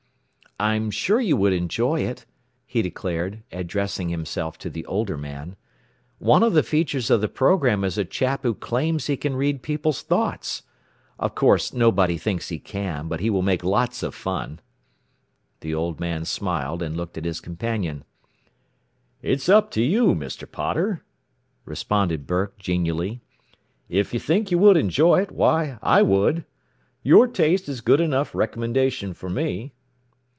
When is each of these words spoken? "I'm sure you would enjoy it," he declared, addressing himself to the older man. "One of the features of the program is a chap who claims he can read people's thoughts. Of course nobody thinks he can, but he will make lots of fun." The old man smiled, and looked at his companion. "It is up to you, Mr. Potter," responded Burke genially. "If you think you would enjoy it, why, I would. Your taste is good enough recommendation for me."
"I'm 0.59 0.91
sure 0.91 1.19
you 1.19 1.37
would 1.37 1.53
enjoy 1.53 2.01
it," 2.01 2.27
he 2.67 2.83
declared, 2.83 3.41
addressing 3.51 4.09
himself 4.09 4.59
to 4.59 4.69
the 4.69 4.85
older 4.85 5.17
man. 5.17 5.55
"One 6.19 6.43
of 6.43 6.53
the 6.53 6.61
features 6.61 7.09
of 7.09 7.19
the 7.19 7.27
program 7.27 7.83
is 7.83 7.97
a 7.97 8.05
chap 8.05 8.43
who 8.43 8.53
claims 8.53 9.07
he 9.07 9.17
can 9.17 9.35
read 9.35 9.63
people's 9.63 10.03
thoughts. 10.03 10.61
Of 11.17 11.33
course 11.33 11.73
nobody 11.73 12.15
thinks 12.19 12.49
he 12.49 12.59
can, 12.59 13.07
but 13.07 13.21
he 13.21 13.31
will 13.31 13.41
make 13.41 13.63
lots 13.63 14.03
of 14.03 14.13
fun." 14.13 14.59
The 15.61 15.73
old 15.73 15.99
man 15.99 16.25
smiled, 16.25 16.83
and 16.83 16.95
looked 16.95 17.17
at 17.17 17.25
his 17.25 17.41
companion. 17.41 18.03
"It 19.23 19.31
is 19.39 19.49
up 19.49 19.71
to 19.71 19.81
you, 19.81 20.13
Mr. 20.13 20.49
Potter," 20.51 21.01
responded 21.65 22.27
Burke 22.27 22.59
genially. 22.59 23.19
"If 23.89 24.13
you 24.13 24.19
think 24.19 24.51
you 24.51 24.59
would 24.59 24.77
enjoy 24.77 25.21
it, 25.23 25.31
why, 25.31 25.79
I 25.81 26.03
would. 26.03 26.45
Your 27.01 27.27
taste 27.27 27.67
is 27.67 27.81
good 27.81 27.99
enough 27.99 28.35
recommendation 28.35 29.15
for 29.15 29.27
me." 29.27 29.73